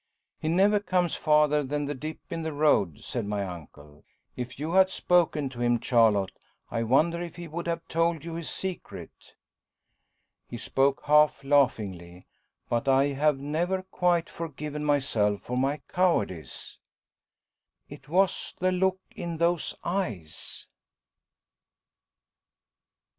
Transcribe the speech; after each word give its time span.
"He 0.39 0.47
never 0.49 0.79
comes 0.79 1.13
farther 1.13 1.61
than 1.61 1.85
the 1.85 1.93
dip 1.93 2.17
in 2.31 2.41
the 2.41 2.53
road," 2.53 3.03
said 3.03 3.27
my 3.27 3.45
uncle. 3.45 4.03
"If 4.35 4.57
you 4.59 4.71
had 4.73 4.89
spoken 4.89 5.47
to 5.49 5.61
him, 5.61 5.79
Charlotte, 5.79 6.31
I 6.71 6.81
wonder 6.81 7.21
if 7.21 7.35
he 7.35 7.47
would 7.47 7.67
have 7.67 7.87
told 7.87 8.25
you 8.25 8.33
his 8.33 8.49
secret?" 8.49 9.35
He 10.49 10.57
spoke 10.57 11.03
half 11.05 11.43
laughingly, 11.43 12.25
but 12.67 12.87
I 12.87 13.09
have 13.09 13.37
never 13.39 13.83
quite 13.83 14.27
forgiven 14.27 14.83
myself 14.83 15.41
for 15.43 15.55
my 15.55 15.81
cowardice. 15.87 16.79
It 17.87 18.09
was 18.09 18.55
the 18.57 18.71
look 18.71 19.01
in 19.15 19.37
those 19.37 19.75
eyes! 19.83 20.65